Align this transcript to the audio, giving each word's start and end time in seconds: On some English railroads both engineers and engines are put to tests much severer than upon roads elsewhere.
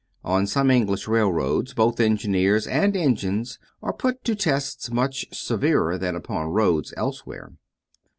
On 0.23 0.47
some 0.47 0.71
English 0.71 1.07
railroads 1.07 1.75
both 1.75 1.99
engineers 1.99 2.65
and 2.65 2.97
engines 2.97 3.59
are 3.83 3.93
put 3.93 4.23
to 4.23 4.33
tests 4.35 4.89
much 4.89 5.27
severer 5.31 5.95
than 5.95 6.15
upon 6.15 6.47
roads 6.47 6.91
elsewhere. 6.97 7.51